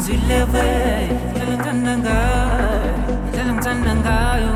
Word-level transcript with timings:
zileve 0.00 0.66
ndalangithanda 1.32 1.92
ngayo 1.98 2.92
ndalangithanda 3.28 3.92
ngayo. 4.00 4.52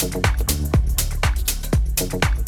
Thank 0.00 0.16
you. 2.24 2.39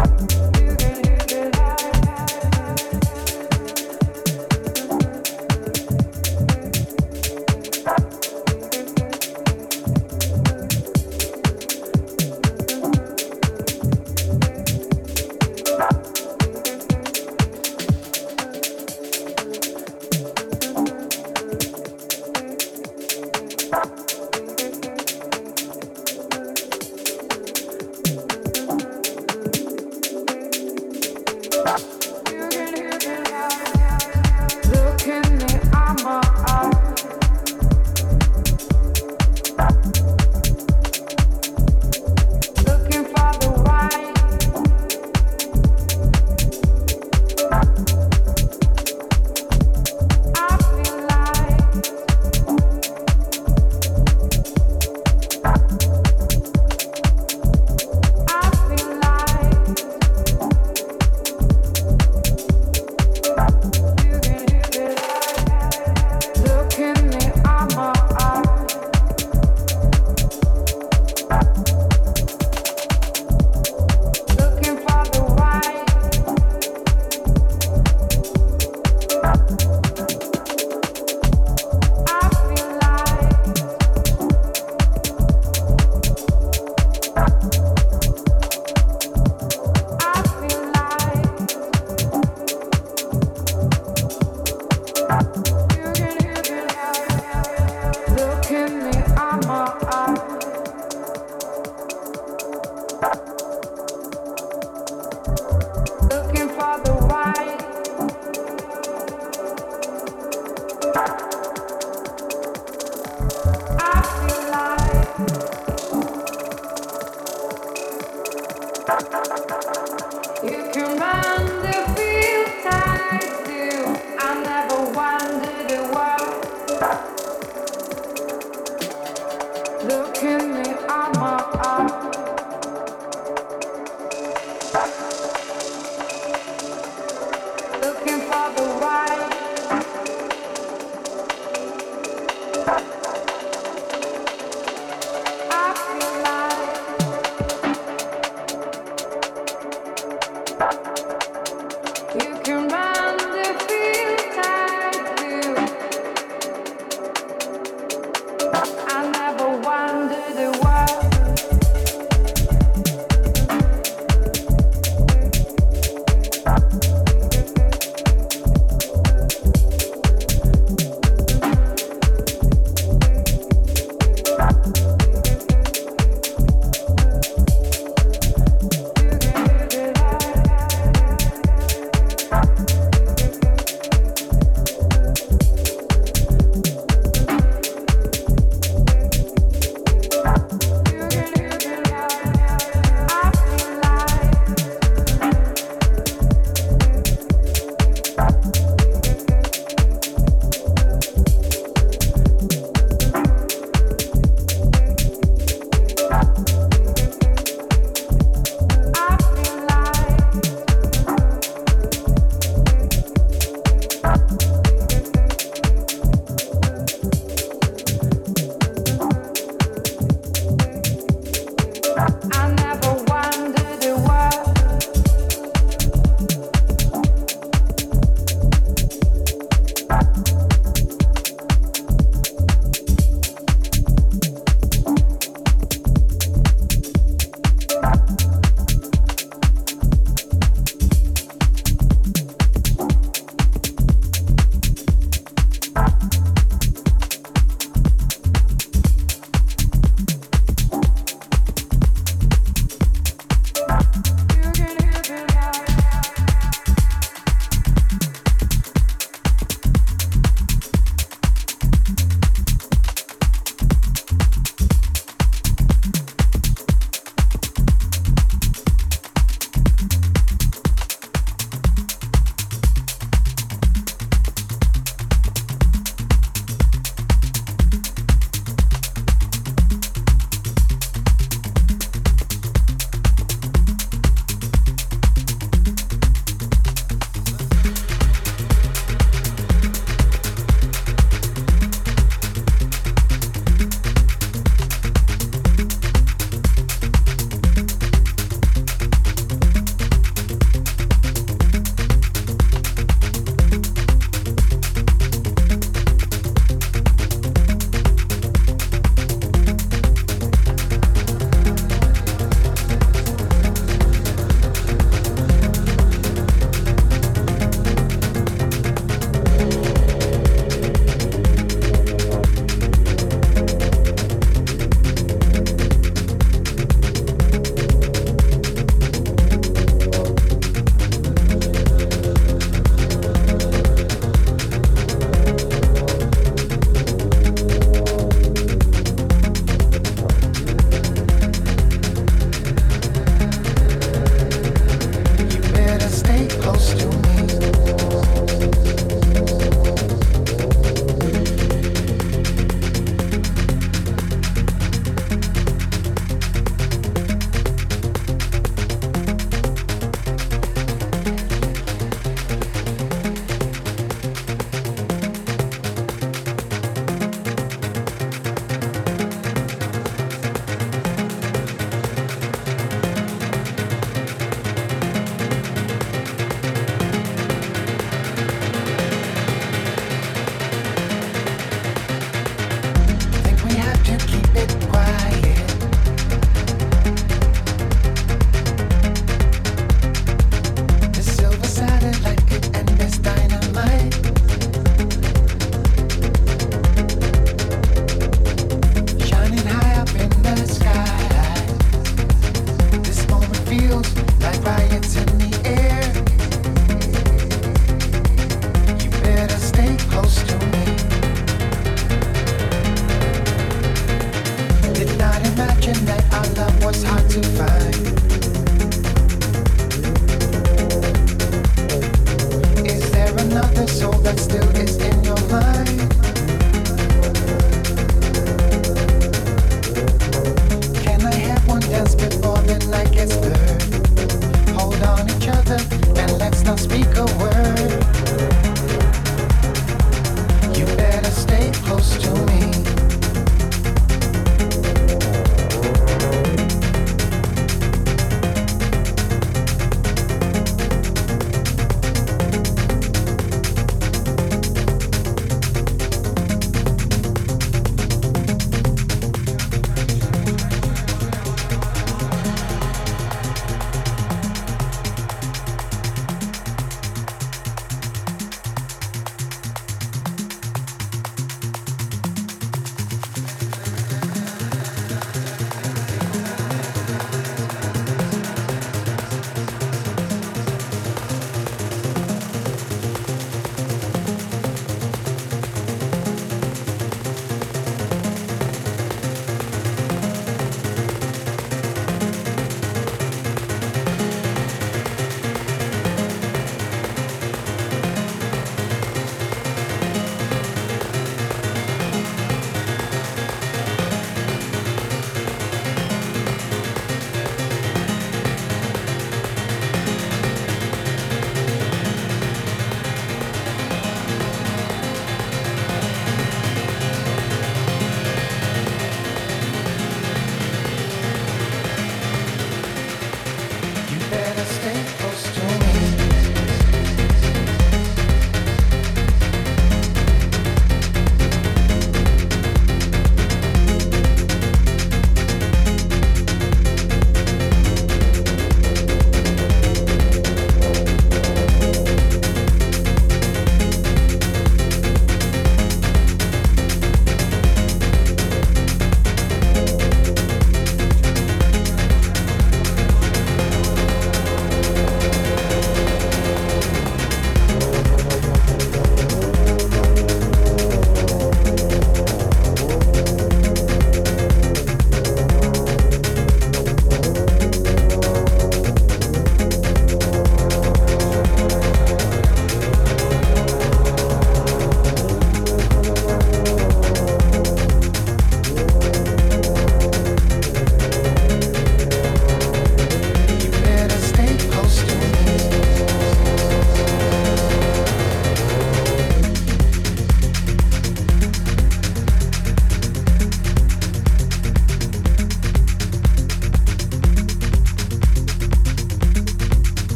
out. 0.00 0.39